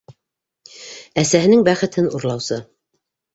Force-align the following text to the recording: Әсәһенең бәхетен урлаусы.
Әсәһенең 1.23 1.61
бәхетен 1.69 2.09
урлаусы. 2.21 2.59